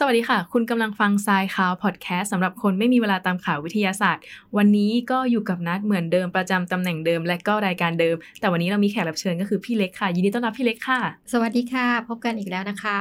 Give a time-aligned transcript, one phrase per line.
[0.00, 4.24] สวัสดีค่ะ คุณกำลังฟังทรายข่าวพอดแคสต์สำหรับคนไม่มีเวลาตามข่าววิทยาศาสตร์
[4.56, 11.00] วันนี้ก็อยู่กับนัดเหมือนเดิมประจำตำแหน่งเดิม และก็รายการเดิม แต่วันนี้เรามีแขกรับเชิญก็คือพี่เล็กค่ะ ยินดีต้อนรับพี่เล็กค่ะ
[11.32, 12.98] สวัสดีค่ะ พบกันอีกแล้วนะคะ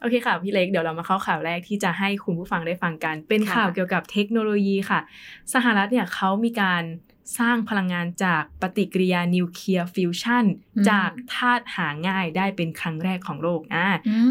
[0.00, 5.00] โอเคค่ะ พี่เล็กเดี๋ยวเรามาเข้าข่าวแรกที่จะให้คุณผู้ฟังได้ฟังกัน เป็นข่าวเกี่ยวกับเทคโนโลยีค่ะ
[5.54, 6.82] สหรัฐเนี่ยเขามีการ
[7.38, 10.44] สร้างพลังงานจากปฏิกิริยานิวเคลียร์ฟิวชัน
[10.90, 13.88] จากธาตุหาง่ายได้เป็นครั้งแรกของโลกอ่า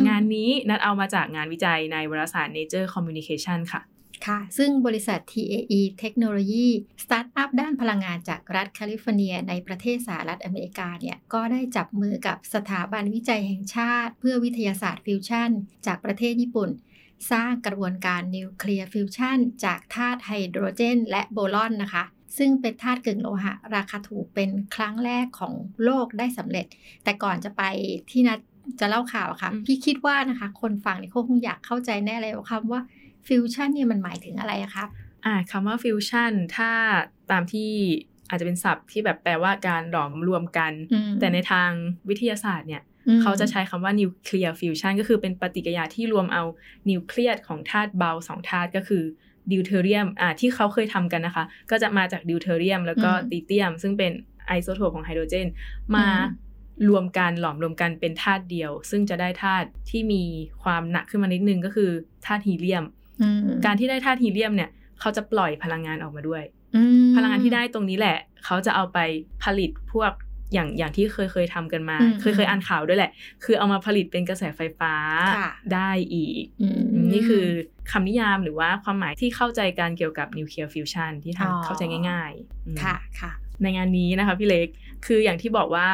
[0.07, 3.81] งานนี้นัทเอามาจากงานวิจัยในวารสาร Nature Communication ค่ะ
[4.25, 6.67] ค่ะ ซึ่งบริษัท TAE เทคโนโลยี
[7.03, 15.49] สตาร์ทอัพด้านพลังงานจากรัฐแคลิฟอร์เนีย ในประเทศสหรัฐอเมริกาเนี่ย ก็ได้จับมือกับสถาบันวิจัยแห่งชาติ เพื่อวิทยาศาสตร์ฟิวชั่น
[15.85, 16.69] จากประเทศญี่ปุ่น
[17.31, 22.03] สร้างกระบวนการนิวเคลียร์ฟิวชันจากธาตุไฮโดรเจน และโบรอนนะคะ
[22.37, 25.53] ซึ่งเป็นธาตุกึ่งโลหะ ราคาถูกเป็นครั้งแรกของ
[25.83, 26.65] โลกได้สำเร็จ
[27.03, 27.63] แต่ก่อนจะไป
[28.11, 28.39] ที่นัท
[28.79, 32.81] จะเล่าข่าวค่ะ พี่คิดว่านะคะ คนฟังเนี่ยคงอยากเข้าใจแน่เลยว่าคำว่า
[33.27, 34.85] ฟิวชั่นเนี่ยมันหมายถึงอะไรคะ
[35.25, 36.69] อ่าคำว่าฟิวชั่นถ้า
[37.31, 37.69] ตามที่
[38.29, 40.71] อาจจะเป็นศัพท์ที่แบบแปลว่าการหลอมรวมกัน
[41.19, 41.69] แต่ในทาง
[42.09, 42.81] วิทยาศาสตร์เนี่ย
[43.21, 46.43] เขาจะใช้คำว่านิวเคลียร์ฟิวชันก็คือเป็นปฏิกิริยาที่รวมเอา
[46.89, 49.03] นิวเคลียสของธาตุเบาสองธาตุก็คือ
[49.51, 54.11] ดิวเทเรียมอ่าที่เขาเคยทำกันนะคะ ก็จะมาจากดิวเทเรียม แล้วก็ทริเทียม ซึ่งเป็น
[54.47, 55.47] ไอโซโทปของไฮโดรเจน
[55.95, 56.07] มา
[56.89, 60.23] รวมกันหลอมรวมกันเป็นธาตุเดียว ซึ่งจะได้ธาตุที่มี
[60.63, 61.91] ความหนักขึ้นมานิดนึงก็คือ
[62.25, 62.85] ธาตุฮีเลียม
[63.65, 64.69] การที่ได้ธาตุฮีเลียมเนี่ย
[64.99, 66.43] เขาจะปล่อยพลังงานออกมาด้วย
[67.15, 68.99] พลังงานที่ได้ตรงนี้แหละ เขาจะเอาไป
[69.43, 70.11] ผลิตพวก
[70.53, 73.11] อย่างอย่างที่เคยเคยทำกันมา เคยเคยอ่านข่าวด้วยแหละ
[73.43, 74.93] คือเอามาผลิตเป็นกระแสไฟฟ้า
[75.73, 76.43] ได้อีก
[77.11, 77.45] นี่คือ
[77.91, 83.31] คำนิยามหรือว่าความหมายที่เข้าใจการเกี่ยวกับนิวเคลียร์ฟิวชันที่ทำเข้าใจง่ายๆค่ะค่ะ
[83.63, 84.67] ในงานนี้นะคะพี่เล็ก
[85.05, 85.87] คืออย่างที่บอกว่า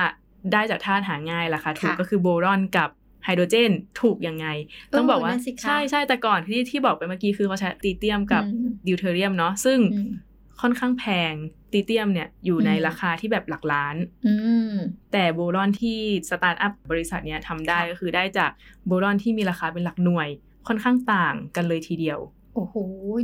[0.51, 2.89] ได้จากธาตุหาง่ายล่ะค่ะถูกก็คือโบรอนกับ
[3.25, 4.47] ไฮโดรเจนถูกยังไง
[4.97, 8.43] ต้องบอกว่าใช่ใช่แต่ก่อนที่ที่บอกไปเมื่อกี้คือเขาใช้ตีเตียมกับ
[8.87, 9.79] ดิวเทเรียมเนาะซึ่ง
[10.61, 11.33] ค่อนข้างแพง
[11.71, 13.95] ทริเทียมเนี่ยอยู่ในราคาที่แบบหลักล้าน
[15.11, 18.51] แต่โบรอนที่สตาร์ทอัพบริษัทเนี้ยทำได้ก็คือได้จาก
[18.87, 20.29] โบรอนที่มีราคาเป็นหลักหน่วย
[20.67, 22.19] ค่อนข้างต่างกันเลยทีเดียว
[22.55, 22.75] โอ้โห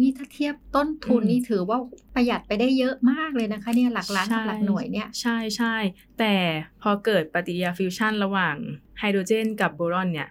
[0.03, 1.77] นี่ถ้าเทียบต้นทุนนี่ถือว่า
[2.15, 5.75] ประหยัดไปได้เยอะมากเลยนะคะเนี่ยหลักล้านกับหลักหน่วยเนี่ย ใช่ใช่
[6.19, 6.33] แต่
[6.81, 8.55] พอเกิดปฏิกิริยาฟิวชันระหว่าง
[8.99, 10.29] ไฮโดรเจนกับโบรอนเนี่ย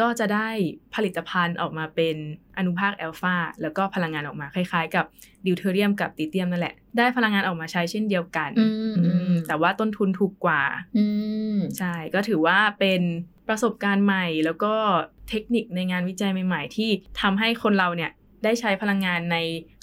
[0.00, 0.48] ก็จะได้
[0.94, 2.16] ผลิตภัณฑ์ออกมาเป็น
[2.58, 5.04] อนุภาคแอลฟาแล้วก็พลังงานออกมาคล้ายๆ กับ
[5.46, 8.50] ดิวเทเรียมกับติเตียมนั่นแหละ ได้พลังงานออกมาใช้เช่นเดียวกัน
[9.48, 10.62] แต่ว่าต้นทุนถูกกว่า
[11.78, 13.02] ใช่ ก็ถือว่าเป็น
[13.48, 14.74] ประสบการณ์ใหม่แล้วก็
[15.32, 18.10] เทคนิคในงานวิจัยใหม่ ๆ ที่ทำให้คนเราเนี่ย
[18.44, 19.36] ได้ใช้พลังงานใน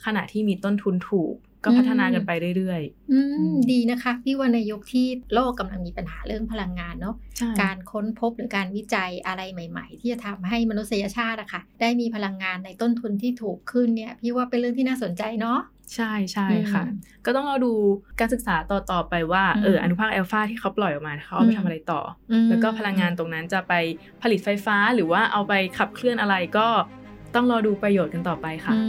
[0.06, 1.34] ขณะที่มีต้นทุนถูก
[1.64, 3.20] ก็พัฒนากันไปเรื่อยๆอื
[3.52, 7.16] มดีนะคะ พี่ว่าในยุคที่โลกกำลังมีปัญหาเรื่องพลังงานเนาะ
[7.62, 15.60] การค้นพบหรือการวิจัยอะไรใหม่ ๆ ที่จะทำให้มนุษยชาติอะคะ่ะ ได้มีพลังงานในต้นทุนที่ถูกขึ้นเนี่ย พี่ว่าเป็นเรื่องที่น่าสนใจเนาะ
[15.96, 16.84] ใช่ใช่ค่ะ
[17.26, 17.74] ก็ต้องเราดู
[18.20, 22.02] การศึกษาต่อๆไปว่าเอออนุภาคอัลฟาที่เขาปล่อยออกมาเขาเอาไปทำอะไรต่อ
[22.50, 23.74] แล้วก็พลังงานตรงนั้นจะไป
[24.22, 26.68] ผลิตไฟฟ้าหรือว่าเอาไปขับเคลื่อนอะไรก็
[27.36, 28.82] ต้องรอดูประโยชน์กันต่อไปค่ะอื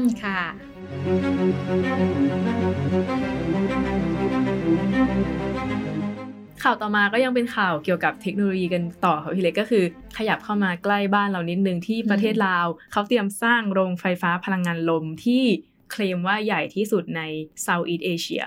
[0.00, 0.40] มค่ะ
[6.62, 9.84] ข่าวต่อมาก็ยังเป็นข่าวเกี่ยวกับเทคโนโลยีกันต่อค่ะพี่เล็กก็คือ
[10.18, 15.44] ขยับเข้ามาใกล้บ้านเรานิดนึงที่ประเทศลาวเขาเตรียมสร้างโรงไฟฟ้าพลังงานลมที่
[15.90, 17.22] เคลมว่าใหญ่ที่สุดใน
[17.62, 18.44] Southeast Asia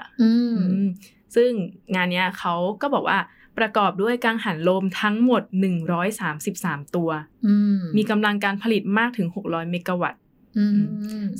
[1.35, 1.51] ซึ่ง
[1.95, 3.19] งานนี้เขาก็บอกว่า
[3.57, 5.43] ประกอบด้วยกังหันลมทั้งหมด
[6.19, 7.09] 133 ตัว
[7.97, 10.21] มีกำลังการผลิตมากถึง 600 เมกะวัตต์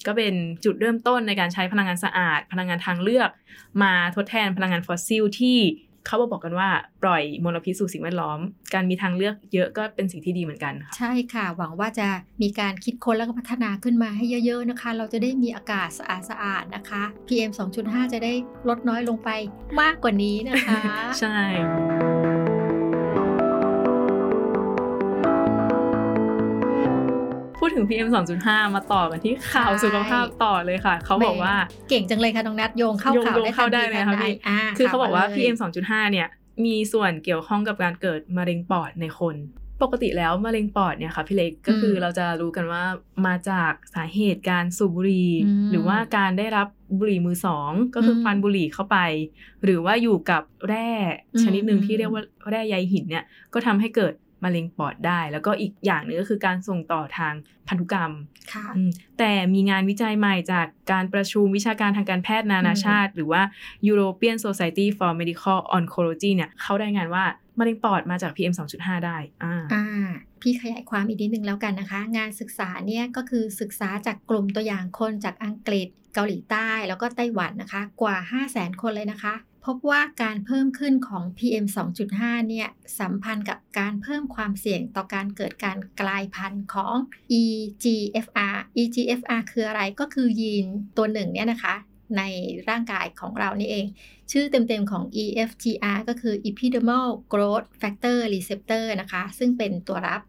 [0.07, 0.33] ก็เป็น
[0.65, 3.29] จุดเริ่มต้นในการใช้พลังงานสะอาด พลังงานทางเลือก
[3.83, 5.57] มาทดแทนพลังงานฟอสซิลที่
[6.07, 6.69] เขาบอกกันว่า
[7.03, 8.39] ปล่อยมลพิษสู่สิ่งแวดล้อม
[8.73, 12.07] การมีทางเลือกเยอะก็เป็นสิ่งที่ดีเหมือนกันใช่ค่ะ หวังว่าจะ
[12.41, 17.51] มีการคิดค้นแล้วก็พัฒนาขึ้นมาให้เยอะๆนะคะ เราจะได้มีอากาศสะอาดสะอาดนะคะ PM
[17.81, 18.33] 2.5 จะได้
[18.69, 19.29] ลดน้อยลงไป
[19.81, 20.81] มากกว่านี้นะคะ
[21.19, 21.37] ใช่
[27.69, 28.09] ดถึง PM
[28.41, 31.55] 2.5 มาต่อกันที่ข่าวสุขภาพต่อเลยค่ะ เขาบอกว่า
[31.89, 34.33] เก่งจังเลยค่ะน้องนัดโยงเข้าข่าวได้เข้าได้เลยค่ะพี่
[34.77, 36.27] คือเขาบอกว่า PM 2.5 เนี่ย
[36.65, 39.35] มีส่วนเกี่ยวข้องกับการเกิดมะเร็งปอดในคน
[39.81, 42.83] ปกติแล้วมะเร็งปอดเนี่ยค่ะพี่เล็กก็คือเราจะรู้กันว่า
[43.27, 45.31] มาจากสาเหตุการสูบบุหรี่
[45.71, 46.67] หรือว่าการได้รับ
[46.99, 48.97] บุหรี่มือสองก็คือควันบุหรี่เข้าไป
[49.63, 50.89] หรือว่าอยู่กับแร่
[51.43, 53.23] ชนิดหนึ่งที่เรียกว่าแร่ใยหินเนี่ย
[53.53, 54.13] ก็ทำให้เกิด
[54.43, 57.33] มะเร็งปอดได้ แล้วก็อีกอย่างนึงก็คือการส่งต่อทาง
[57.67, 58.11] พันธุกรรม
[59.19, 63.41] แต่มีงานวิจัยใหม่จากการประชุมวิชาการทางการแพทย์นานาชาติ หรือว่า
[63.89, 67.25] European Society for Medical Oncology เนี่ยเขาได้งานว่า
[67.59, 69.85] มะเร็งปอดมาจาก PM 2.5 ได้อ่าอ่า
[70.41, 79.33] พี่ขยายความอีกนิดนึงแล้วกันนะคะ งานศึกษาเนี่ยก็คือศึกษาจากกลุ่มตัวอย่างคนจากอังกฤษ เกาหลีใต้แล้วก็ไต้หวันนะคะ กว่า 5 0 0 0 0 0 คนเลยนะคะ
[79.65, 81.65] พบว่าการเพิ่มขึ้นของ PM
[82.07, 82.69] 2.5 เนี่ย
[82.99, 86.95] สัมพันธ์กับการเพิ่มความเสี่ยงต่อการเกิดการกลายพันธุ์ของ
[87.41, 90.65] EGFR EGFR คืออะไรก็คือยีน
[90.97, 91.75] ตัวหนึ่งเนี่ยนะคะ
[92.17, 92.21] ใน
[92.69, 93.85] ร่างกายของเรานี่เอง
[94.31, 100.21] ชื่อเต็มๆของ EFGR ก็คือ Epidermal Growth Factor Receptor นะคะ ซึ่งเป็นตัวรับ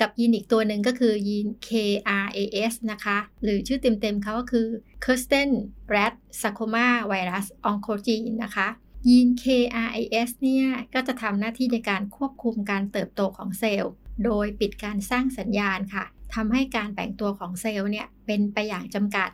[0.00, 4.66] กับยีนอีกตัวหนึ่งก็คือยีน KRAS นะคะ หรือชื่อเต็มๆเขาก็คือ
[5.04, 5.50] Kirsten
[5.94, 8.68] Rat Sarcoma Virus Oncogene นะคะ
[9.08, 13.92] ยีน KRAS เนี่ยก็จะทำหน้าที่ในการควบคุมการเติบโตของเซลล์
[14.24, 16.04] โดยปิดการสร้างสัญญาณค่ะ
[16.34, 19.30] ทำให้การแบ่งตัวของเซลล์เนี่ย เป็นไปอย่างจำกัด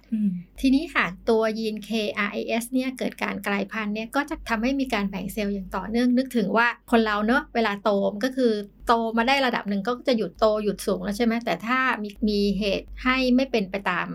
[0.60, 8.52] ทีนี้หากตัวยีน KRAS เนี่ยเกิดการกลายพันธุ์เนี่ยก็จะทำให้มีการแบ่งเซลล์อย่างต่อเนื่อง นึกถึงว่าคนเราเนอะเวลาโตมก็คือ
[8.86, 14.08] โตมาได้ระดับหนึ่งก็จะหยุดโตหยุดสูงแล้วใช่ไหมแต่ถ้ามีมีเหตุให้ไม่เป็นไปตาม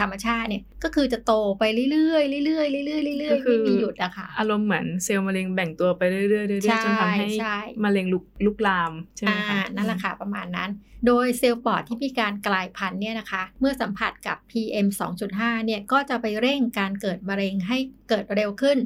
[0.00, 1.62] ธรรมชาติเนี่ยก็คือจะโตไป
[1.92, 7.28] เรื่อยๆเรื่อยๆเรื่อยๆเรื่อยๆไม่มีหยุดอะค่ะอารมณ์เหมือนเซลล์มะเร็งแบ่งตัวไปเรื่อยๆเรื่อยๆจนทำให้
[7.84, 10.70] มะเร็งลุกลุกลามใช่ไหมคะนั่นแหละค่ะประมาณนั้น
[11.06, 14.86] โดยเซลล์ปอดที่มีการกลายพันธุ์เนี่ยนะคะ เมื่อสัมผัสกับ PM
[15.26, 17.78] 2.5 เนี่ยก็จะไปเร่งการเกิดมะเร็งให้
[18.08, 18.78] เกิดเร็วขึ้น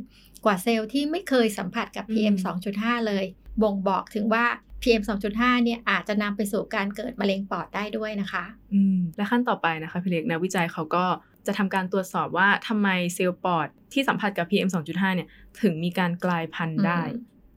[0.45, 2.37] กว่าเซลล์ที่ไม่เคยสัมผัสกับ PM
[2.73, 3.25] 2.5 เลย
[3.63, 4.45] บ่งบอกถึงว่า
[4.83, 5.03] PM
[5.35, 8.45] 2.5 เนี่ยอาจจะนำไปสู่การเกิดมะเร็งปอดได้ด้วยนะคะ
[8.75, 11.05] อืม และขั้นต่อไปนะคะพี่เล็กนักวิจัยเขาก็
[11.47, 15.29] จะทำการตรวจสอบว่าทำไมเซลล์ปอดที่สัมผัสกับ PM 2.5 เนี่ย
[15.63, 17.01] ถึงมีการกลายพันธุ์ได้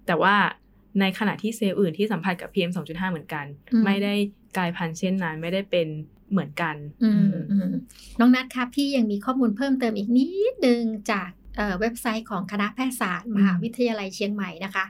[0.08, 0.36] แต่ว่า
[1.00, 3.46] ในขณะที่เซลล์อื่นที่สัมผัสกับ PM 2.5 เหมือนกัน
[3.86, 4.14] ไม่ได้
[4.58, 5.88] กลายพันธุ์เช่นนั้น ไม่ได้เป็น
[6.32, 6.76] เหมือนกัน
[8.20, 11.30] น้องนัทคะพี่ยังมีข้อมูลเพิ่มเติมอีกนิดนึงจาก
[11.80, 14.86] เว็บไซต์ของคณะแพทยศาสตร์มหาวิทยาลัยเชียงใหม่นะคะ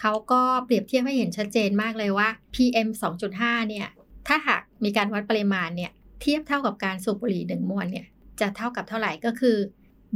[0.00, 2.88] เขาก็เปรียบเทียบให้เห็นชัดเจนมากเลยว่า PM
[3.28, 3.88] 2.5 เนี่ย
[4.28, 5.90] ถ้าหากมีการวัดปริมาณเนี่ย
[6.20, 8.06] เทียบเท่ากับการสูบบุหรี่หนึ่งมวนเนี่ย
[8.40, 9.56] จะเท่ากับเท่าไหร่ก็คือ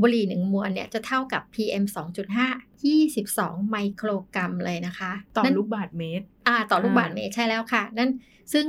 [0.01, 1.85] บุหรี่หนึ่งมวนเนี่ยจะเท่ากับ PM
[2.37, 8.11] 2.5 22 ไมโครกรัมเลยนะคะ ต่อลูกบาทเมตร อ่า ต่อลูกบาทเมตรใช่แล้วค่ะ นั่น
[8.53, 8.67] ซึ่ง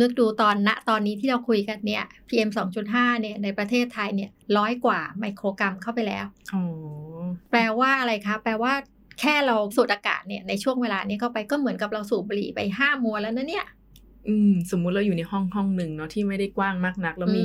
[0.00, 2.50] นึกดูตอนณตอนนี้ที่เราคุยกันเนี่ย PM
[2.84, 6.24] 2.5เนี่ยในประเทศไทยเนี่ยร้อยกว่าไมโครกรัมเข้าไปแล้ว
[7.50, 8.72] แปลว่าอะไรคะ แปลว่า
[9.20, 13.66] แค่เราสูดอากาศเนี่ยในช่วงเวลานี้เข้าไปก็เหมือนกับเราสูบบุหรี่ไปห้ามวนแล้วนะเนี่ย
[14.28, 17.44] อืม สมมุติเราอยู่ในห้องห้องหนึ่งเนาะที่ไม่ได้กว้างมากนัก แล้วมี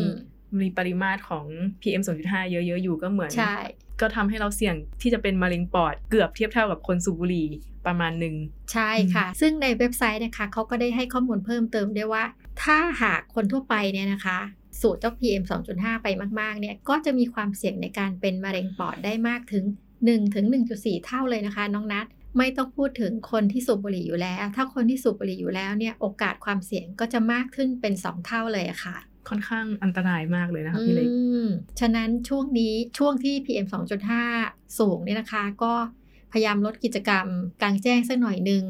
[0.62, 1.46] มีปริมาตรของ
[1.82, 3.56] PM 2.5 เยอะๆอยู่ก็เหมือนใช่
[4.02, 7.48] ก็ทำให้เราเสี่ยงที่จะเป็นมะเร็งปอดเกือบเทียบเท่ากับคนสูบบุหรี่
[7.86, 8.36] ประมาณหนึ่ง
[8.74, 12.24] ใช่ค่ะ ซึ่งในเว็บไซต์นะคะเขาก็ได้ให้ข้อมูลเพิ่มเติมด้วยว่า
[12.64, 14.40] ถ้าหากคนทั่วไปเนี่ยนะคะ
[14.82, 16.08] สูดเจ้า PM 2.5 ไป
[16.40, 19.64] มาก ๆ เนี่ย ก็จะมีความเสี่ยงในการเป็นมะเร็งปอดได้มากถึง
[20.00, 20.46] 1 ถึง
[20.76, 22.06] 1.4 เท่าเลยนะคะ น้องนัด
[22.38, 28.96] ไม่ต้องพูดถึงคนที่สูบบุหรี่อยู่แล้ว ถ้าคนที่สูบบุหรี่อยู่แล้วเนี่ยโอกาสความเสี่ยงก็จะมากขึ้นเป็น 2 เท่าเลยค่ะ
[29.30, 31.08] ค่อนข้างอันตรายมากเลยนะคะพี่เล็ก
[31.80, 33.68] ฉะนั้นช่วงนี้ช่วงที่ PM
[34.22, 35.74] 2.5 สูงเนี่ยนะคะ ก็
[36.34, 37.26] พยายามลดกิจกรรม
[37.62, 38.64] กลางแจ้งสักหน่อยหนึ่ง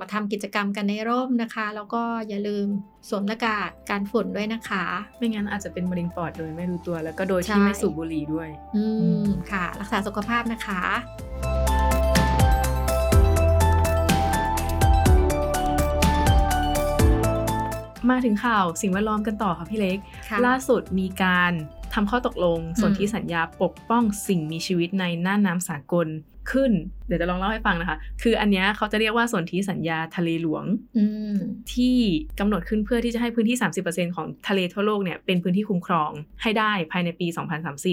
[0.00, 2.66] มาทำกิจกรรมกันในร่มนะคะ แล้วก็อย่าลืม
[3.08, 4.84] สวมหน้ากากการฝุ่นด้วยนะคะ
[5.18, 8.84] ไม่งั้นอาจจะเป็นมะเร็งปอดโดยไม่รู้ตัว แล้วก็โดยที่ไม่สูบบุหรี่ด้วย อื
[9.22, 10.82] มค่ะ รักษาสุขภาพนะคะ
[18.10, 19.98] มาถึงข่าวสิ่งแวดล้อมกันต่อค่ะพี่เล็ก
[20.46, 21.52] ล่าสุดมีการ
[21.96, 26.08] ทำข้อตกลงสนธิสัญญาปกป้องสิ่งมีชีวิตในน่านน้าสากล
[26.50, 26.72] ขึ้น
[27.06, 30.64] เดี๋ยวจะลองเล่าให้ฟังนะคะ คืออันนี้เขาจะเรียกว่าสนธิสัญญาทะเลหลวง
[31.72, 31.96] ที่
[32.40, 36.10] กำหนดขึ้นเพื่อที่จะให้พื้นที่ 30%ของทะเลทั่วโลกเนี่ยเป็นพื้นที่คุ้มครอง
[36.42, 37.26] ให้ได้ภายในปี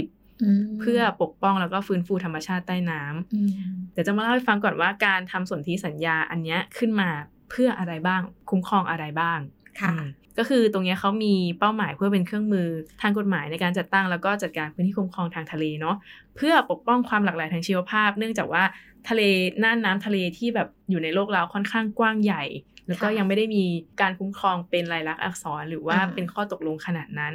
[0.08, 7.10] 2030เพื่อปกป้องแล้วก็ฟื้นฟูธรรมชาติใต้น้ำเดี๋ยวจะมาเล่าให้ฟังก่อนว่าการทำสนธิสัญญาอันนี้ขึ้นมา
[7.50, 9.40] เพื่ออะไรบ้าง คุ้มครองอะไรบ้าง
[9.82, 9.92] ค่ะ
[10.38, 12.68] ก็คือตรงนี้เขามีเป้าหมายเพื่อเป็นเครื่องมือ
[13.02, 15.96] ทางกฎหมายในการจัดตั้งแล้วก็จัดการพื้นที่คุ้มครองทางทะเลเนาะ
[16.36, 18.64] เพื่อปกป้องความหลากหลายทางชีวภาพ เนื่องจากว่า
[19.10, 19.22] ทะเล
[19.64, 22.44] น่านน้าทะเลที่แบบอยู่ในโลกเราค่อนข้างกว้างใหญ่
[22.88, 23.64] แล้วก็ยังไม่ได้มี
[24.02, 27.34] การคุ้มครองเป็นลายลักษณ์อักษรหรือว่าเป็นข้อตกลงขนาดนั้น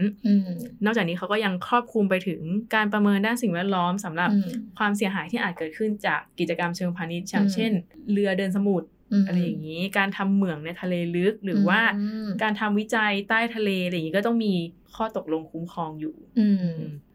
[0.85, 2.41] นอกจากนี้เขาก็ยังครอบคลุมไปถึง
[2.75, 4.31] การประเมินด้านสิ่งแวดล้อมสำหรับ
[4.79, 7.73] ความเสียหายที่อาจเกิดขึ้นจากกิจกรรมเชิงพาณิชย์อย่างเช่น
[8.13, 8.89] เรือเดินสมุทร
[9.27, 11.81] อะไรอย่างนี้ การทำเหมืองในทะเลลึกหรือว่า
[12.43, 14.55] การทำวิจัยใต้ทะเลอะไรอย่างนี้ก็ต้องมี
[14.95, 16.17] ข้อตกลงคุ้มครองอยู่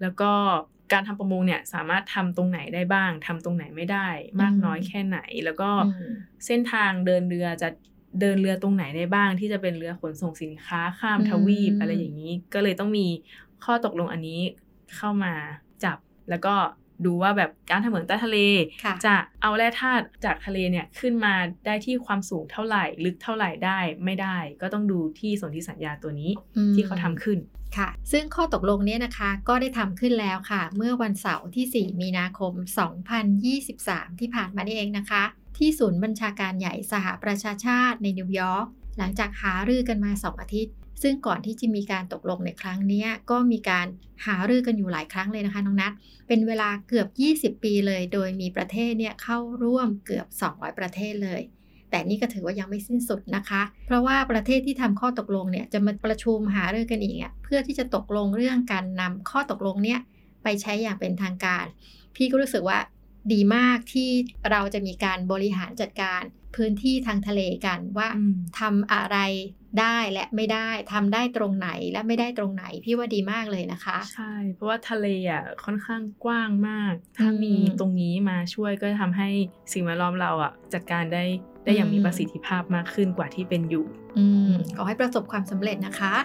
[0.01, 0.31] แล้วก็
[0.93, 4.07] การทำประมงเนี่ยสามารถทำตรงไหนได้บ้างทำตรงไหนไม่ได้
[4.41, 5.69] มากน้อยแค่ไหน แล้วก็
[6.45, 7.69] เส้นทางเดินเรือจะ
[8.21, 13.07] เดินเรือตรงไหนได้บ้าง ที่จะเป็นเรือขนส่งสินค้าข้ามทวีปอะไรอย่างนี้ ก็เลยต้องมี
[13.65, 14.41] ข้อตกลงอันนี้
[14.95, 15.33] เข้ามา
[15.83, 15.97] จับ
[16.29, 16.55] แล้วก็
[17.05, 18.37] ดูว่าแบบการทำเหมืองใต้ทะเล
[19.05, 21.33] จะเอาแร่ธาตุจากทะเลเนี่ยขึ้นมา
[21.65, 26.31] ได้ที่ความสูงเท่าไหร่ลึกเท่าไหร่ได้ไม่ได้ ก็ต้องดูที่สนธิสัญญาตัวนี้
[26.75, 27.39] ที่เขาทำขึ้น
[27.77, 32.53] ค่ะ ซึ่งข้อตกลงนี้นะคะก็ได้ทำขึ้นแล้วค่ะ เมื่อวันเสาร์ที่ 4 มีนาคม
[33.31, 35.23] 2023 ที่ผ่านมานี่เองนะคะ
[35.57, 38.65] ที่ศูนย์บัญชาการใหญ่สหประชาชาติในนิวยอร์ก
[38.97, 40.73] หลังจากหารือกันมา 2 อาทิตย์
[41.03, 43.87] ซึ่งก่อนที่จะมีการตกลงในครั้งนี้ก็มีการ
[44.25, 45.91] หารือกันอยู่หลายครั้งเลยนะคะน้องนัท
[46.27, 47.07] เป็นเวลาเกือบ
[47.57, 51.41] 20 ปีเลย โดยมีประเทศเนี่ยเข้าร่วมเกือบ 200 ประเทศเลย
[51.89, 59.99] แต่นี่ก็ถือว่ายังไม่สิ้นสุดนะคะ เพราะว่าประเทศที่ทำข้อตกลงเนี่ยจะมาประชุมหารือกันอีกเพื่อที่จะตกลงเรื่องการนำข้อตกลงเนี่ย
[60.43, 61.65] ไปใช้อย่างเป็นทางการ
[62.15, 62.77] พี่ก็รู้สึกว่า
[63.31, 64.09] ดีมากที่
[64.51, 66.21] เราจะมีการบริหารจัดการ
[66.55, 68.09] พื้นที่ทางทะเลกันว่า
[68.59, 69.17] ทำอะไร
[69.79, 79.29] ได้และไม่ได้ทำได้ตรงไหนและไม่ได้ตรงไหน พี่ว่าดีมากเลยนะคะ ใช่ เพราะว่าทะเลอะค่อนข้างกว้างมาก ถ้ามีตรงนี้มาช่วยก็จะทำให้
[79.73, 81.23] สิ่งแวดล้อมเราอะจัดการได้
[81.63, 83.85] ได้อย่างมีประสิทธิภาพมากขึ้นกว่าที่เป็นอยู่
[84.17, 86.15] อืมขอให้ประสบความสำเร็จนะคะ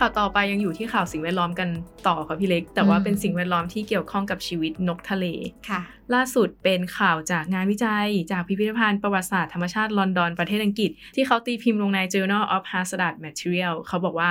[0.00, 1.68] ข่าวต่อไปยังอยู่ที่ข่าวสิ่งแวดล้อมกัน
[2.08, 5.26] ต่อค่ะพี่เล็ก แต่ว่าเป็นสิ่งแวดล้อมที่เกี่ยวข้องกับชีวิตนกทะเล
[5.68, 5.80] ค่ะ
[6.14, 14.30] ล่าสุดเป็นข่าวจากงานวิจัย จากพิพิธภัณฑ์ประวัติศาสตร์ธรรมชาติลอนดอนประเทศอังกฤษ ที่เขาตีพิมพ์ลงใน Journal of Hazardous Material เขาบอกว่า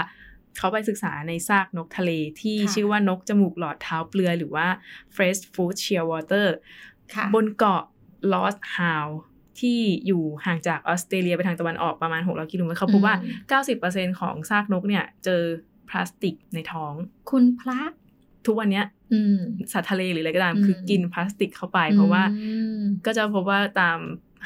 [0.57, 2.11] เขาไปศึกษาในซากนกทะเล
[2.41, 4.67] ที่ชื่อว่านกจมูกหลอดเท้าเปลือยหรือว่า
[5.15, 6.47] Fresh Food Shearwater
[7.33, 7.83] บนเกาะ
[8.33, 9.13] Lost Howe
[9.59, 13.15] ที่อยู่ห่างจากออสเตรเลียไปทางตะวันออกประมาณ 600 กิโลเมตรเขาพบว่า
[13.71, 15.41] 90%ของซากนกเนี่ยเจอ
[15.89, 16.93] พลาสติกในท้อง
[17.29, 17.79] คุณพระ
[18.45, 18.81] ทุกวันนี้
[19.71, 22.23] สัตว์ทะเลหรืออะไรก็ตามคือกินพลาสติกเข้าไป เพราะว่า
[23.05, 23.99] ก็จะพบว่าตาม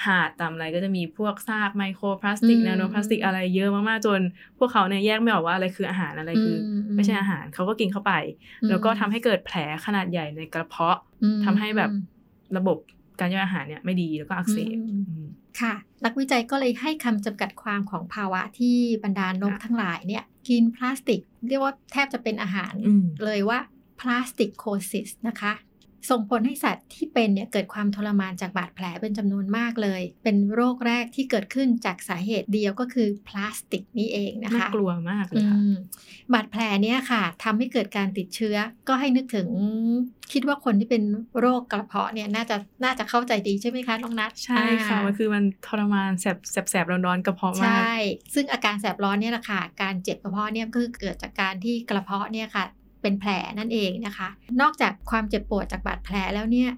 [0.06, 4.20] หาดตามอะไรก็จะมีพวกซากไมโครพลาสติกนาโนพลาสติกอะไรเยอะมากๆจน
[4.58, 6.58] พวกเขาเนี่ยแยกไม่ออกว่าอะไรคืออาหารอะไรคือ
[6.96, 8.14] ไม่ใช่อาหารเขาก็กินเข้าไป
[8.70, 10.98] แล้วก็ทำให้เกิดแผลขนาดใหญ่ในกระเพาะ
[11.46, 11.92] ทำให้แบบ
[12.58, 12.78] ระบบ
[13.24, 14.78] การย่อยอาหารเนี่ยไม่ดีแล้วก็อักเสบ
[15.62, 15.74] ค่ะ
[16.06, 22.74] นักวิจัยก็เลยให้คำจำกัดความของภาวะที่บรรดานกทั้งหลายเนี่ยกินพลาสติก เรียกว่าแทบจะเป็นอาหาร
[23.26, 23.60] เลยว่า
[24.00, 25.54] พลาสติกโคซิสนะคะ
[26.10, 35.58] ส่งผลให้สัตว์ที่เป็นเนี่ยเกิดความทรมานจากบาดแผลเป็นจำนวนมากเลย เป็นโรคแรกที่เกิดขึ้นจากสาเหตุเดียวก็คือพลาสติกนี่เองนะคะน่ากลัวมากเลยค่ะ
[36.34, 38.56] บาดแผลเนี่ยค่ะทำให้เกิดการติดเชื้อ
[38.88, 39.48] ก็ให้นึกถึง
[40.34, 41.04] คิดว่าคนที่เป็น
[41.40, 47.94] โรคกระเพาะเนี่ยน่าจะน่าจะเข้าใจดีใช่ไหมคะน้องนัทใช่ค่ะมันคือมันทรมานแสบแสบแสบร้อนๆกระเพาะมากใช่
[48.34, 52.66] ซึ่งอาการแสบร้อนเนี่ยแหละค่ะการเจ็บกระเพาะเนี่ยก็คือเกิดจากการที่กระเพาะเนี่ยค่ะ
[53.04, 54.30] เป็นแผลนั่นเองนะคะ
[54.62, 56.70] นอกจากความเจ็บปวดจากบาดแผลแล้วเนี่ย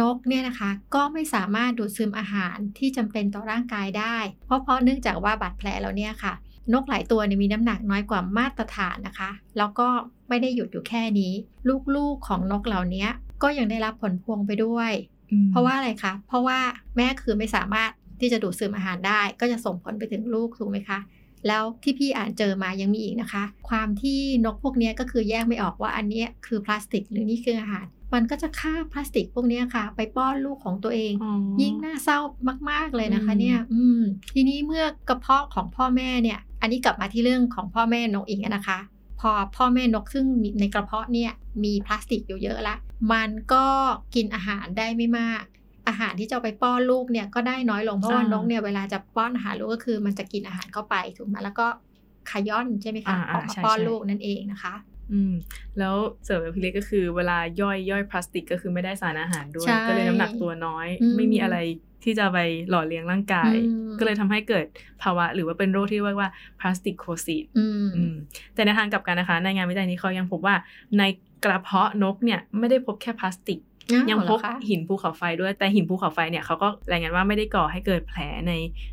[0.00, 6.34] นกเนี่ยนะคะก็ไม่สามารถดูดซึมอาหารที่จำเป็นต่อร่างกายได้ เพราะเพราะเนื่องจากว่าบาดแผลเราเนี่ยค่ะ
[6.72, 9.88] นกหลายตัวเนี่ยมีน้ำหนักน้อยกว่ามาตรฐานนะคะ แล้วก็
[10.28, 11.32] ไม่ได้หยุดอยู่แค่นี้
[11.96, 13.06] ลูกๆของนกเหล่านี้
[13.42, 14.92] ก็ยังได้รับผลพวงไปด้วย
[15.50, 16.58] เพราะว่าอะไรคะเพราะว่า
[16.96, 20.98] แม่คือไม่สามารถที่จะดูดซึมอาหารได้ ก็จะส่งผลไปถึงลูกถูกไหมคะ
[21.48, 31.12] แล้วที่พี่อ่านเจอมายังมีอีกนะคะ ความที่นกพวกนี้ก็คือแยกไม่ออกว่าอันนี้คือพลาสติกหรือนี่คืออาหาร มันก็จะฆ่าพลาสติกพวกนี้ค่ะ ไปป้อนลูกของตัวเอง
[31.62, 32.18] ยิ่งน่าเศร้า
[32.70, 38.78] มาก ๆเลยนะคะเนี่ยอืมทีนี้เมื่อกระเพาะของพ่อแม่เนี่ย อันนี้กลับมาที่เรื่องของพ่อแม่นกอีกนะคะ
[39.20, 40.26] พอพ่อแม่นกซึ่ง
[40.60, 41.32] ในกระเพาะเนี่ย
[41.64, 42.76] มีพลาสติกอยู่เยอะละ
[43.12, 43.66] มันก็
[44.14, 45.44] กินอาหารได้ไม่มาก
[45.88, 51.66] อาหารที่จะไปป้อนลูกเนี่ยก็ได้น้อยลงเพราะว่านกเนี่ยเวลาจะป้อนอาหารลูกก็คือมันจะกินอาหารเข้าไปถูกไหมแล้วก็
[52.30, 54.74] ขย้อนใช่ไหมคะออกมาป้อนลูกนั่นเองนะคะ
[55.12, 55.32] อืม
[55.78, 60.86] แล้วเสริมพี่เล็กก็คือเวลาย่อยย่อยพลาสติกก็คือไม่ได้สารอาหารด้วย ก็เลยน้ำหนักตัวน้อย
[61.16, 61.56] ไม่มีอะไร
[62.04, 62.38] ที่จะไป
[62.68, 63.54] หล่อเลี้ยงร่างกาย
[63.98, 64.66] ก็เลยทำให้เกิด
[65.02, 67.44] ภาวะ หรือว่าเป็นโรคที่เรียกว่าพลาสติกโคซิต
[68.54, 70.54] แต่ในทางกลับกันนะคะ ในงานวิจัยนี้เขายังพบว่า
[70.98, 71.02] ใน
[71.44, 73.58] กระเพาะนกเนี่ยไม่ได้พบแค่พลาสติก
[74.10, 78.52] ยังพบหินภูเขาไฟด้วยแต่หินภูเขาไฟเนี่ยเขาก็รายงานว่าไม่ได้ก่อให้เกิดแผลใน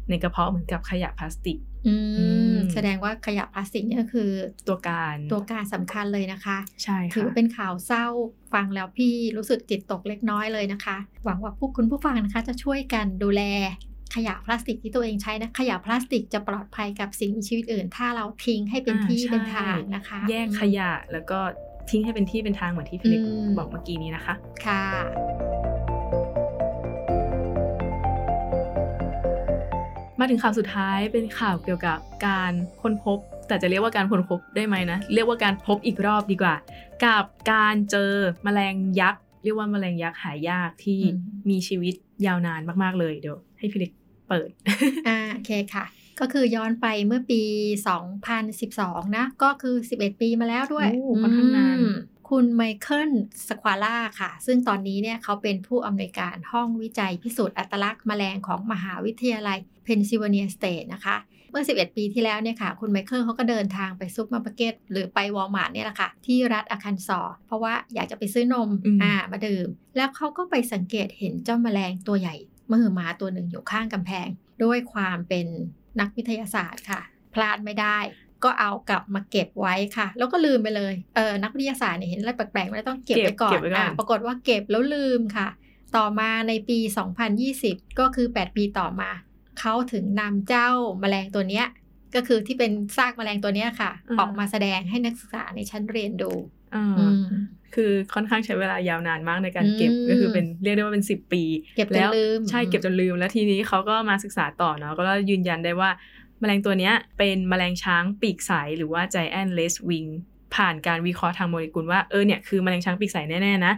[0.09, 1.57] ในกระเพาะเหมือนกับขยะพลาสติก
[1.87, 1.95] อื
[2.53, 4.29] มแสดงว่าขยะพลาสติกเนี่ยคือ
[4.67, 8.05] ตัวการตัวการสำคัญเลยนะคะใช่ค่ะถือเป็นข่าวเศร้า
[8.53, 13.43] ฟังแล้วพี่รู้สึกจิตตกเล็กน้อยเลยนะคะ หวังว่าพวกคุณผู้ฟังนะคะ จะช่วยกันดูแล
[14.15, 21.39] ขยะพลาสติกที่ตัวเองใช้นะ ขยะพลาสติกจะปลอดภัยกับสิ่งมีชีวิตอื่น ถ้าเราทิ้งให้เป็นที่เป็นทางนะคะ แยกขยะแล้วก็
[21.89, 23.21] ทิ้งให้เป็นที่เป็นทางเหมือนที่พี่เล็ก
[23.57, 24.33] บอกเมื่อกี้นี้นะคะ
[24.65, 24.83] ค่ะ
[30.19, 31.97] มาถึงข่าวสุดท้ายเป็นข่าวเกี่ยวกับ
[32.27, 36.55] การค้นพบ แต่จะเรียกว่าการค้นพบได้ไหมนะ เรียกว่าการพบอีกรอบดีกว่า
[37.05, 38.11] กับการเจอ
[38.43, 40.99] แมลงยักษ์เรียกว่าแมลงยักษ์หายากที่
[41.49, 41.93] มีชีวิต
[42.25, 43.91] ยาวนานมาก ๆ เลยเดี๋ยวให้พี่เล็ก
[44.29, 44.49] เปิด
[45.07, 45.85] อ่าโอเคค่ะ
[46.21, 47.41] ก็คือย้อนไปเมื่อปี
[48.29, 50.87] 2012 นะ ก็คือ 11 ปีมาแล้วด้วย
[51.21, 51.79] ค่อนข้างนาน
[52.29, 53.11] คุณไมเคิล
[53.47, 61.17] สควาล่าค่ะ ซึ่งตอนนี้เนี่ยเขาเป็นผู้อำนวยการห้องวิจัยพิสูจน์อัตลักษณ์แมลงของมหาวิทยาลัยเพนซิลเวเนียสเตทนะคะ
[61.51, 68.69] เมื่อ 11 ปีที่แล้วเนี่ยค่ะ คุณไมเคิลเขาก็เดินทางไปซุปเปอร์มาร์เก็ตหรือไปวอลมาร์ทเนี่ยแหละค่ะ ที่รัฐอาคันซอ เพราะว่าอยากจะไปซื้อนม
[69.03, 72.35] อ่ามาดื่ม แล้วเขาก็ไปสังเกตเห็นเจ้าแมลงตัวใหญ่
[72.71, 74.27] มือมาตัวหนึ่งอยู่ข้างกำแพง
[74.63, 75.47] ด้วยความเป็น
[75.99, 77.01] นักวิทยาศาสตร์ค่ะ
[77.33, 77.97] พลาดไม่ได้
[78.43, 85.47] ก็เอากลับมาเก็บไว้ค่ะ แล้วก็ลืมไปเลยเออนักวิทยาศาสตร์เนี่ยเห็นอะไรแปลกๆไม่ต้องเก็บไว้ก่อนอะปรากฏว่าเก็บแล้วลืมค่ะ
[85.97, 86.79] ต่อมาในปี
[87.39, 89.11] 2020 ก็คือ 8 ปีต่อมา
[89.59, 91.67] เขาถึงนำเจ้าแมลงตัวเนี้ย
[92.15, 96.31] ก็คือที่เป็นซากแมลงตัวเนี้ยค่ะ ออกมาแสดงให้นักศึกษาในชั้นเรียนดู
[97.75, 101.43] คือค่อนข้างใช้เวลายาวนานมากในการเก็บก็คือเป็นเรียกได้ว่าเป็นสิบปี
[101.77, 102.11] เก็บแล้ว
[102.49, 105.89] ใช่เก็บจนลืม แล้วทีนี้เขาก็มาศึกษาต่อเนาะก็ยืนยันได้ว่า
[106.39, 110.09] แมลงตัวนี้เป็นแมลงช้างปีกใสหรือว่า giant lace wing
[110.55, 113.73] ผ่านการวิเคราะห์ทางโมเลกุลว่าเออเนี่ยคือแมลงช้างปีกใสแน่ๆนะ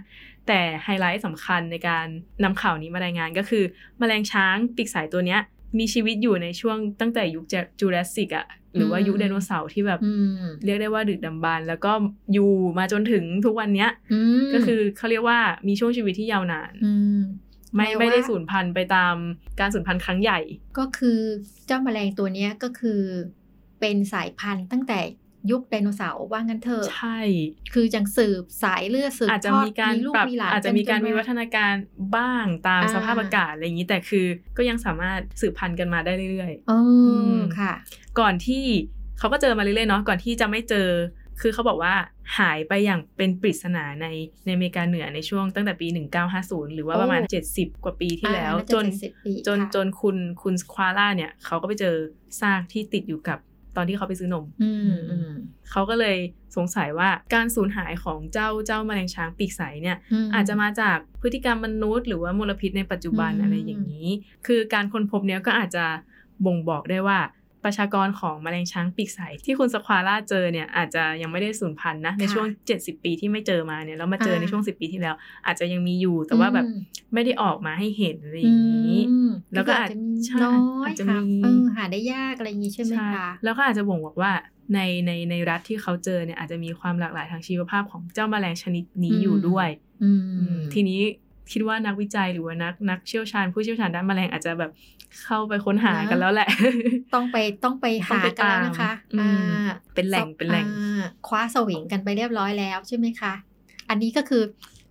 [0.48, 2.06] แต่ไฮไลท์สำคัญในการ
[2.44, 3.64] นำข่าวนี้มารายงานก็คือ
[4.00, 5.40] แมลงช้างปีกใสตัวเนี้ย
[5.80, 7.46] มีชีวิตอยู่ในช่วงตั้งแต่ยุค
[7.80, 10.00] จูราสสิกอะ หรือว่ายุคไดโนเสาร์ที่แบบ
[10.66, 11.92] เรียกได้ว่าดึกดำบรรแล้วก็
[12.34, 13.92] อยู่มาจนถึงทุกวันเนี้ย
[14.54, 16.74] ก็คือเขาเรียกว่ามีช่วงชีวิตที่ยาวนาน
[17.76, 19.16] ไม่ไม่ได้สูญพันธุ์ไปตาม
[19.60, 20.40] การสูญพันธุ์ครั้งใหญ่
[20.78, 21.20] ก็คือ
[21.68, 23.02] เจ้าแมลงตัวเนี้ยก็คือ
[23.80, 25.00] เป็นสายพันธุ์ตั้งแต่
[25.52, 27.20] ยุคไดโนเสาร์ว่างั้นเถอะใช่
[27.74, 31.74] คือจังสืบสายเลือดสืบอาจจะมีการปรับอาจจะมีการมีวัฒนาการ
[32.16, 34.26] บ้างตามสภาพอากาศอะไรอย่างนี้ แต่คือ
[34.58, 36.80] ก็ยังสามารถสืบพันธุ์กันมาได้เรื่อยๆอ๋อ
[37.60, 37.74] ค่ะ
[38.20, 38.64] ก่อนที่
[39.20, 40.88] เขาก็เจอมาเรื่อยๆเนาะก่อนที่จะไม่เจอ
[41.42, 41.94] คือเขาบอกว่า
[42.38, 44.08] หายไปอย่างเป็นปริศนาใน
[44.46, 45.88] ในอเมริกาเหนือในช่วงตั้งแต่ปี
[46.32, 47.22] 1950 หรือว่าประมาณ
[47.54, 48.86] 70 กว่าปีที่แล้ว จน
[49.48, 51.96] จนจนคุณคุณควาล่าเนี่ยเขาก็ไปเจอ
[52.40, 53.40] ซากที่ติดอยู่กับ
[53.78, 54.46] ตอนที่เขาไปซื้อนม
[55.72, 56.18] เขาก็เลย
[56.56, 59.98] สงสัยว่าการสูญหายของเจ้าเจ้าแมลงช้างปีกใสเนี่ย
[60.36, 64.10] อาจจะมาจากพฤติกรรมมนุษย์ หรือว่ามลพิษในปัจจุบันอะไรอย่างนี้
[64.48, 65.86] คือการค้นพบเนี้ยก็อาจจะ
[66.46, 67.20] บ่งบอกได้ว่า
[67.66, 72.46] ประชากรของแมลงช้างปีกใสที่คุณสควาร่าเจอเนี่ยอาจจะยังไม่ได้สูญพันธุ์นะในช่วง
[72.76, 76.66] 70 ปีที่ไม่เจอมาเนี่ยแล้วมาเจอในช่วง 10 ปีที่แล้ว อาจจะยังมีอยู่แต่ว่าแบบ
[77.14, 78.98] ไม่ได้ออกมาให้เห็นอะไรอย่างนี้
[79.54, 79.98] แล้วก็อาจจะ
[80.44, 81.20] น้อยอาจจะมี
[81.76, 84.32] หาได้ยากอะไรอย่างนี้ใช่ไหมคะแล้วก็อาจจะบ่งบอกว่า
[84.74, 89.68] ในในในรัฐที่เขาเจอเนี่ยอาจจะมีความหลากหลายทางชีวภาพของเจ้าแมลงชนิดนี้อยู่ด้วย
[90.74, 91.02] ทีนี้
[91.52, 94.72] คิดว่านักวิจัยหรือว่านักนักเชี่ยวชาญ ผู้เชี่ยวชาญด้านแมลงอาจจะแบบ
[95.24, 96.50] เข้าไปค้นหากันแล้วแหละ
[97.14, 100.68] ต้องไปต้องไปหากันแล้วนะคะอ่าเป็นแหล่งเป็นแหล่ง
[101.28, 103.34] คว้าสวิงกันไปเรียบร้อยแล้วใช่ไหมคะ
[103.90, 104.44] อันนี้ก็คือ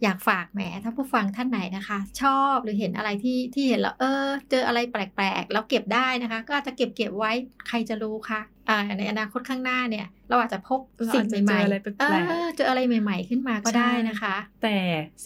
[0.03, 7.33] อยากฝากแหมถ้าผู้ฟังท่านไหนนะคะ ชอบหรือเห็นอะไรที่ที่เห็นแล้วเออ เจออะไรแปลกๆแล้วเก็บได้นะคะ ก็อาจจะเก็บเก็บไว้
[7.69, 10.81] ใครจะรู้คะอ่าในอนาคตข้างหน้าเนี่ย เราอาจจะพบ
[11.15, 12.05] สิ่งใหม่ๆเอ
[12.45, 14.77] อเจออะไรใหม่ ๆ ขึ้นมาก็ได้นะคะ แต่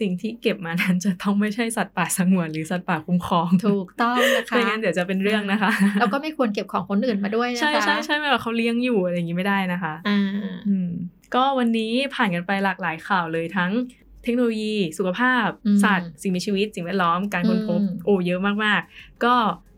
[0.00, 10.20] สิ่งที่เก็บมานั้นจะต้องไม่ใช่สัตว์ป่าสงวนหรือสัตว์ป่าคุ้มครองถูกต้องนะคะไม่งั้นเดี๋ยวจะเป็นเรื่องนะคะแล้วก็ไม่ควรเก็บของคนอื่นมาด้วยนะคะใช่ใช่ใช่ไม่แบบเขาเลี้ยงอยู่อะไรอย่างนี้ไม่ได้นะคะอ่า
[11.34, 13.72] ก็วันนี้ผ่านกันไปหลากหลายข่าวเลยทั้ง
[14.26, 15.46] เทคโนโลยี สุขภาพ
[15.84, 19.34] สัตว์สิ่งมีชีวิต สิ่งแวดล้อมการค้นพบโอ้เยอะมากๆ ก็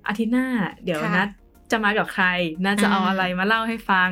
[0.08, 0.46] อาทิตย์หน้า
[0.84, 1.28] เดี๋ยวนัด
[1.70, 2.26] จะมากับใคร
[2.64, 4.10] น่าจะเอาอะไรมาเล่าให้ฟัง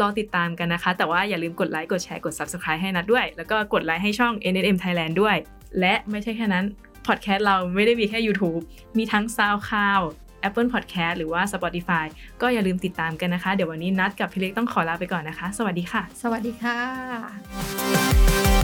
[0.00, 5.36] รอติดตามกันนะคะ แต่ว่าอย่าลืมกดไลค์กดแชร์กด Subscribe ให้นัดด้วย แล้วก็กดไลค์ให้ช่อง NNM Thailand ด้วย
[5.80, 6.64] และไม่ใช่แค่นั้น
[7.06, 8.62] พอดแคสต์เราไม่ได้มีแค่ YouTube
[8.98, 10.06] มีทั้ง SoundCloud
[10.48, 12.04] Apple Podcast หรือว่า Spotify
[12.42, 18.57] ก็อย่าลืมติดตามกันนะคะ เดี๋ยววันนี้นัดกับพี่เล็กต้องขอลาไปก่อนนะคะ สวัสดีค่ะ สวัสดีค่ะ